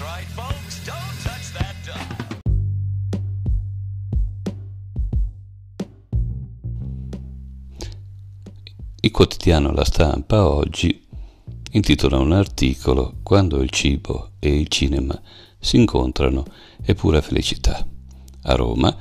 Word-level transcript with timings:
Right, 0.00 0.26
folks. 0.28 0.82
Don't 0.86 0.96
touch 1.22 1.52
that 1.52 1.74
dial. 1.84 2.38
Il 9.02 9.10
quotidiano 9.10 9.72
La 9.72 9.84
Stampa 9.84 10.48
oggi 10.48 11.06
intitola 11.72 12.16
un 12.16 12.32
articolo 12.32 13.18
Quando 13.22 13.60
il 13.60 13.68
cibo 13.68 14.30
e 14.38 14.58
il 14.58 14.68
cinema 14.68 15.20
si 15.58 15.76
incontrano 15.76 16.46
è 16.82 16.94
pura 16.94 17.20
felicità. 17.20 17.86
A 18.44 18.54
Roma, 18.54 18.96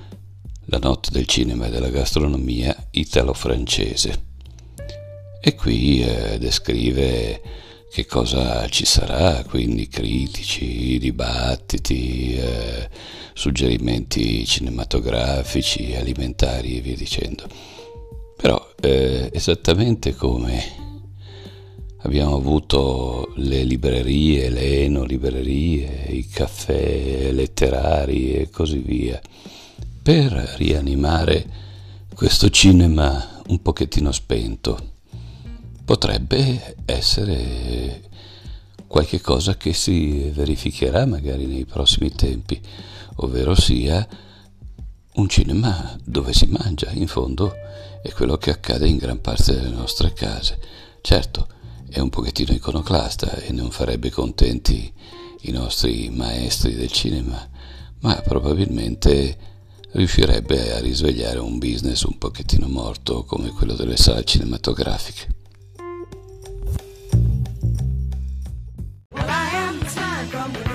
la 0.66 0.79
notte 0.79 1.11
del 1.11 1.27
cinema 1.27 1.68
e 1.68 1.70
della 1.70 1.89
gastronomia 1.89 2.75
italo-francese. 2.91 4.27
E 5.39 5.55
qui 5.55 6.02
eh, 6.02 6.38
descrive 6.38 7.41
che 7.92 8.06
cosa 8.06 8.68
ci 8.70 8.86
sarà, 8.86 9.43
quindi 9.43 9.88
critici, 9.88 11.00
dibattiti, 11.00 12.36
eh, 12.36 12.89
suggerimenti 13.34 14.46
cinematografici, 14.46 15.96
alimentari 15.96 16.78
e 16.78 16.82
via 16.82 16.96
dicendo. 16.96 17.47
Però 18.38 18.74
eh, 18.80 19.30
esattamente 19.33 20.14
come 20.14 20.88
abbiamo 22.04 22.36
avuto 22.36 23.33
le 23.38 23.64
librerie, 23.64 24.50
le 24.50 24.83
enolibrerie, 24.83 26.06
i 26.10 26.28
caffè 26.28 27.32
letterari 27.32 28.33
e 28.33 28.50
così 28.52 28.78
via, 28.78 29.19
per 30.02 30.32
rianimare 30.58 31.68
questo 32.14 32.50
cinema 32.50 33.42
un 33.47 33.61
pochettino 33.61 34.11
spento 34.11 34.97
potrebbe 35.89 36.75
essere 36.86 38.09
qualche 38.86 39.19
cosa 39.22 39.58
che 39.58 39.73
si 39.73 40.30
verificherà 40.30 41.08
magari 41.08 41.47
nei 41.47 41.66
prossimi 41.66 42.11
tempi, 42.11 42.61
ovvero 43.16 43.55
sia 43.55 44.08
un 45.13 45.28
cinema 45.28 45.97
dove 46.03 46.31
si 46.31 46.45
mangia, 46.45 46.91
in 46.91 47.08
fondo 47.08 47.55
è 48.03 48.11
quello 48.11 48.38
che 48.38 48.52
accade 48.52 48.88
in 48.88 48.97
gran 48.97 49.19
parte 49.19 49.55
delle 49.55 49.69
nostre 49.75 50.13
case. 50.13 50.59
Certo, 51.02 51.47
è 51.89 51.97
un 51.97 52.09
pochettino 52.09 52.53
iconoclasta 52.53 53.38
e 53.38 53.52
non 53.52 53.72
farebbe 53.72 54.11
contenti 54.11 54.94
i 55.41 55.52
nostri 55.52 56.11
maestri 56.11 56.75
del 56.75 56.91
cinema, 56.91 57.50
ma 58.02 58.13
probabilmente 58.22 59.38
riuscirebbe 59.94 60.72
a 60.72 60.80
risvegliare 60.81 61.39
un 61.39 61.58
business 61.58 62.03
un 62.03 62.19
pochettino 62.19 62.67
morto 62.67 63.23
come 63.23 63.50
quello 63.50 63.73
delle 63.73 63.97
sale 63.97 64.23
cinematografiche. 64.23 65.38
It's 69.89 69.95
not 69.95 70.25
from 70.27 70.53
the 70.53 70.69